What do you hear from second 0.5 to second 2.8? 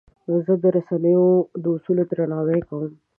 د رسنیو د اصولو درناوی